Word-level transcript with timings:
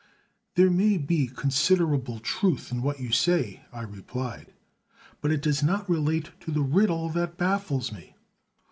"There 0.55 0.71
may 0.71 0.97
be 0.97 1.27
considerable 1.27 2.17
truth 2.17 2.71
in 2.71 2.81
what 2.81 2.99
you 2.99 3.11
say," 3.11 3.61
I 3.71 3.81
replied; 3.83 4.51
"but 5.21 5.29
it 5.29 5.43
does 5.43 5.61
not 5.61 5.87
relate 5.87 6.31
to 6.39 6.49
the 6.49 6.63
riddle 6.63 7.07
that 7.09 7.37
baffles 7.37 7.91
me. 7.91 8.15